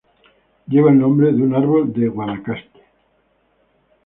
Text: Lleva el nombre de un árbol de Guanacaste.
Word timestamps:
Lleva 0.67 0.89
el 0.89 0.97
nombre 0.97 1.31
de 1.31 1.43
un 1.43 1.53
árbol 1.53 1.93
de 1.93 2.07
Guanacaste. 2.07 2.81